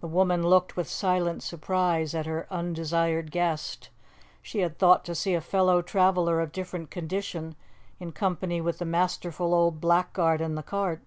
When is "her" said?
2.26-2.48